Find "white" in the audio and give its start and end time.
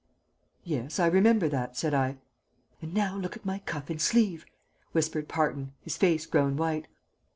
6.57-6.87